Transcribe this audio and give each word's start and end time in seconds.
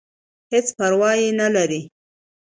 هېڅ 0.51 0.67
پرواه 0.77 1.15
ئې 1.19 1.29
نۀ 1.37 1.47
لرم- 1.53 1.83